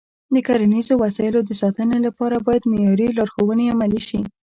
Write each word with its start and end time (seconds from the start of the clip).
د 0.33 0.35
کرنیزو 0.47 0.93
وسایلو 1.03 1.39
د 1.45 1.51
ساتنې 1.61 1.97
لپاره 2.07 2.35
باید 2.45 2.69
معیاري 2.71 3.07
لارښوونې 3.17 3.65
عملي 3.73 4.01
شي. 4.07 4.19